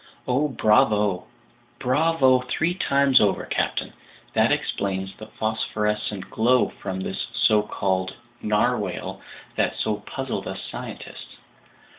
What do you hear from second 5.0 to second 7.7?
the phosphorescent glow from this so